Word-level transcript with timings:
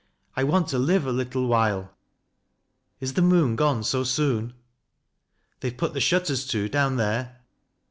I 0.35 0.43
want 0.43 0.67
to 0.69 0.79
live 0.79 1.05
A 1.05 1.11
little 1.11 1.45
while.... 1.45 1.93
Is 2.99 3.13
the 3.13 3.21
moon 3.21 3.55
gone 3.55 3.83
so 3.83 4.03
soon? 4.03 4.55
They've 5.59 5.77
put 5.77 5.93
the 5.93 5.99
shutters 6.01 6.47
to, 6.47 6.67
down 6.67 6.95
there. 6.95 7.37